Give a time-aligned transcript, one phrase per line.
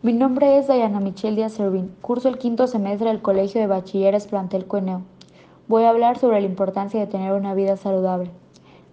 [0.00, 4.28] Mi nombre es Dayana Michelle Díaz Servín, curso el quinto semestre del Colegio de Bachilleres
[4.28, 5.02] Plantel Cueneo.
[5.66, 8.30] Voy a hablar sobre la importancia de tener una vida saludable.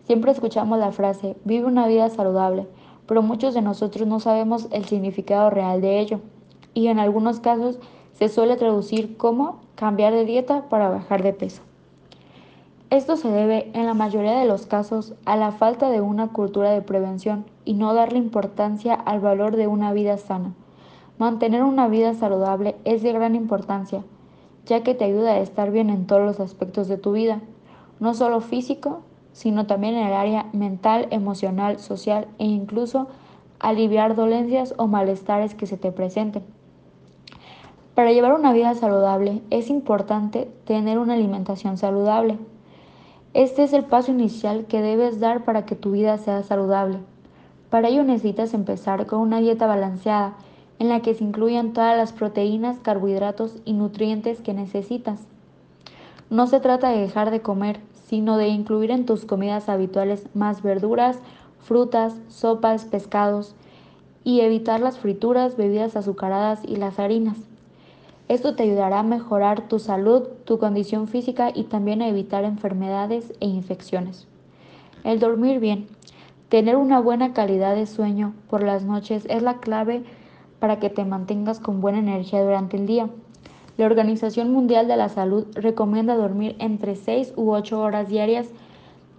[0.08, 2.66] Siempre escuchamos la frase, vive una vida saludable,
[3.06, 6.22] pero muchos de nosotros no sabemos el significado real de ello,
[6.74, 7.78] y en algunos casos
[8.14, 11.62] se suele traducir como cambiar de dieta para bajar de peso.
[12.90, 16.72] Esto se debe, en la mayoría de los casos, a la falta de una cultura
[16.72, 20.56] de prevención y no darle importancia al valor de una vida sana
[21.18, 24.04] Mantener una vida saludable es de gran importancia,
[24.66, 27.40] ya que te ayuda a estar bien en todos los aspectos de tu vida,
[28.02, 33.08] no solo físico, sino también en el área mental, emocional, social e incluso
[33.60, 36.44] aliviar dolencias o malestares que se te presenten.
[37.96, 42.38] Para llevar una vida saludable es importante tener una alimentación saludable.
[43.34, 47.00] Este es el paso inicial que debes dar para que tu vida sea saludable.
[47.70, 50.34] Para ello necesitas empezar con una dieta balanceada
[50.80, 55.22] en la que se incluyan todas las proteínas, carbohidratos y nutrientes que necesitas.
[56.30, 60.62] No se trata de dejar de comer, sino de incluir en tus comidas habituales más
[60.62, 61.20] verduras,
[61.60, 63.56] frutas, sopas, pescados
[64.24, 67.38] y evitar las frituras, bebidas azucaradas y las harinas.
[68.28, 73.34] Esto te ayudará a mejorar tu salud, tu condición física y también a evitar enfermedades
[73.40, 74.28] e infecciones.
[75.04, 75.88] El dormir bien.
[76.50, 80.04] Tener una buena calidad de sueño por las noches es la clave
[80.66, 83.08] para que te mantengas con buena energía durante el día.
[83.78, 88.48] La Organización Mundial de la Salud recomienda dormir entre 6 u 8 horas diarias,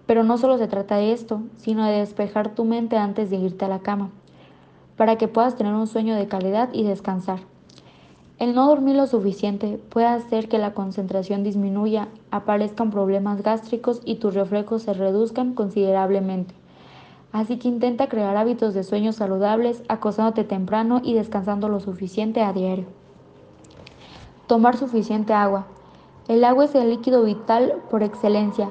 [0.07, 3.63] pero no solo se trata de esto, sino de despejar tu mente antes de irte
[3.63, 4.09] a la cama,
[4.97, 7.39] para que puedas tener un sueño de calidad y descansar.
[8.39, 14.15] El no dormir lo suficiente puede hacer que la concentración disminuya, aparezcan problemas gástricos y
[14.15, 16.53] tus reflejos se reduzcan considerablemente.
[17.31, 22.53] Así que intenta crear hábitos de sueños saludables, acostándote temprano y descansando lo suficiente a
[22.53, 22.85] diario.
[24.47, 25.67] Tomar suficiente agua.
[26.27, 28.69] El agua es el líquido vital por excelencia,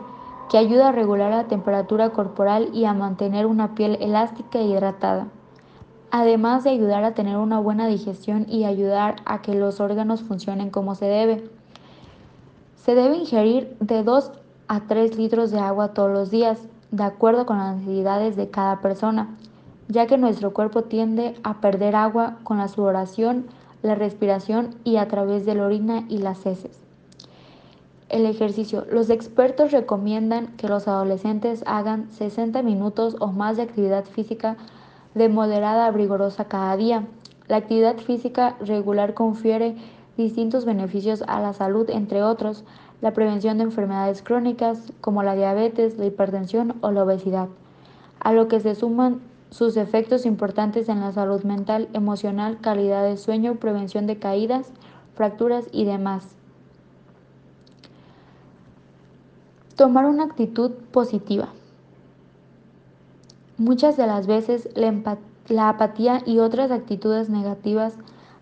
[0.51, 5.27] que ayuda a regular la temperatura corporal y a mantener una piel elástica e hidratada,
[6.11, 10.71] además de ayudar a tener una buena digestión y ayudar a que los órganos funcionen
[10.71, 11.51] como se debe.
[12.77, 14.31] Se debe ingerir de 2
[14.69, 16.61] a 3 litros de agua todos los días,
[16.91, 19.37] de acuerdo con las necesidades de cada persona,
[19.89, 23.47] ya que nuestro cuerpo tiende a perder agua con la sudoración,
[23.83, 26.79] la respiración y a través de la orina y las heces.
[28.09, 28.87] El ejercicio.
[28.91, 34.57] Los expertos recomiendan que los adolescentes hagan 60 minutos o más de actividad física
[35.15, 37.05] de moderada a vigorosa cada día.
[37.49, 39.77] La actividad física regular confiere
[40.17, 42.65] distintos beneficios a la salud, entre otros,
[43.01, 47.49] la prevención de enfermedades crónicas como la diabetes, la hipertensión o la obesidad,
[48.21, 49.21] a lo que se suman
[49.51, 54.73] sus efectos importantes en la salud mental, emocional, calidad de sueño, prevención de caídas,
[55.15, 56.37] fracturas y demás.
[59.77, 61.49] Tomar una actitud positiva.
[63.59, 65.19] Muchas de las veces la,
[65.49, 67.95] la apatía y otras actitudes negativas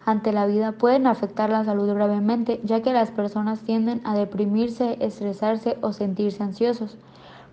[0.05, 4.99] ante la vida pueden afectar la salud gravemente, ya que las personas tienden a deprimirse,
[5.01, 6.99] estresarse o sentirse ansiosos.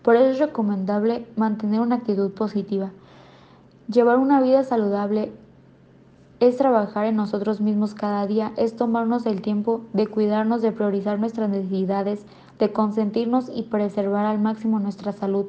[0.01, 2.91] Por eso es recomendable mantener una actitud positiva.
[3.87, 5.31] Llevar una vida saludable
[6.39, 11.19] es trabajar en nosotros mismos cada día, es tomarnos el tiempo de cuidarnos, de priorizar
[11.19, 12.25] nuestras necesidades,
[12.57, 15.45] de consentirnos y preservar al máximo nuestra salud.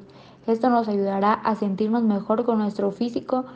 [0.46, 3.46] Esto nos ayudará a sentirnos mejor con nuestro físico,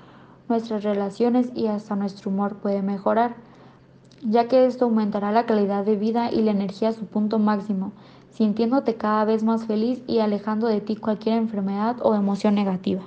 [0.49, 3.37] nuestras relaciones y hasta nuestro humor puede mejorar,
[4.23, 7.93] ya que esto aumentará la calidad de vida y la energía a su punto máximo,
[8.31, 13.03] sintiéndote cada vez más feliz y alejando de ti cualquier enfermedad o emoción negativa.